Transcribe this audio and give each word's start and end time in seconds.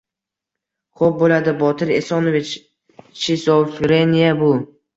—Xo‘p 1.01 1.11
bo‘ladi, 1.19 1.53
Botir 1.59 1.93
Esonovich. 1.99 2.55
Shizofreniya— 3.27 4.35
bu 4.45 4.53